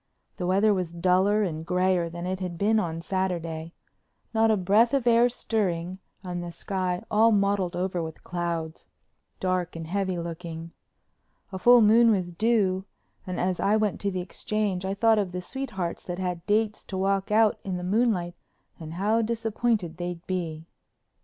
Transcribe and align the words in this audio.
The 0.37 0.47
weather 0.47 0.73
was 0.73 0.93
duller 0.93 1.43
and 1.43 1.63
grayer 1.63 2.09
than 2.09 2.25
it 2.25 2.39
had 2.39 2.57
been 2.57 2.79
on 2.79 3.03
Saturday, 3.03 3.75
not 4.33 4.49
a 4.49 4.57
breath 4.57 4.95
of 4.95 5.05
air 5.05 5.29
stirring 5.29 5.99
and 6.23 6.43
the 6.43 6.51
sky 6.51 7.03
all 7.11 7.31
mottled 7.31 7.75
over 7.75 8.01
with 8.01 8.23
clouds, 8.23 8.87
dark 9.39 9.75
and 9.75 9.85
heavy 9.85 10.17
looking. 10.17 10.71
A 11.51 11.59
full 11.59 11.81
moon 11.83 12.09
was 12.09 12.31
due 12.31 12.83
and 13.27 13.39
as 13.39 13.59
I 13.59 13.77
went 13.77 14.01
to 14.01 14.09
the 14.09 14.21
Exchange 14.21 14.85
I 14.85 14.95
thought 14.95 15.19
of 15.19 15.33
the 15.33 15.39
sweethearts 15.39 16.03
that 16.05 16.17
had 16.17 16.43
dates 16.47 16.83
to 16.85 16.97
walk 16.97 17.29
out 17.29 17.59
in 17.63 17.77
the 17.77 17.83
moonlight 17.83 18.33
and 18.79 18.93
how 18.95 19.21
disappointed 19.21 19.97
they'd 19.97 20.25
be. 20.25 20.65